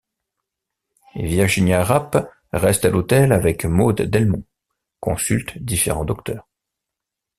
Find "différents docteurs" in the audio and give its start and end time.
5.61-6.47